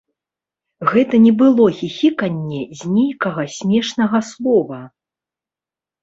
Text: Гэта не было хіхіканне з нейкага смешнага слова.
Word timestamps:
Гэта 0.91 1.15
не 1.25 1.33
было 1.41 1.65
хіхіканне 1.79 2.61
з 2.79 2.93
нейкага 2.95 3.45
смешнага 3.57 4.21
слова. 4.31 4.79